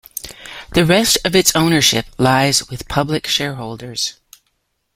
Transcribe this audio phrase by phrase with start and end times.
[0.73, 4.15] The rest of its ownership lies with public shareholders.